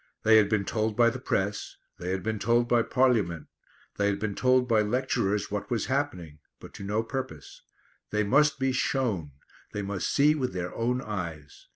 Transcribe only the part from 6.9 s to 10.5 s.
purpose. They must be shown; they must see